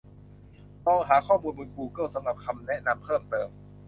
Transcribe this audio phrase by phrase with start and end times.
[0.85, 3.49] ลองหาข้อมูลบนกูเกิ้ลสำหรับคำแนะนำเพิ่มเติม